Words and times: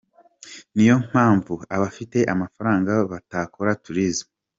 Niyo 0.75 0.95
mpamvu 1.09 1.53
abafite 1.75 2.19
amafaranga 2.33 2.91
bakora 3.11 3.77
Tourism. 3.83 4.27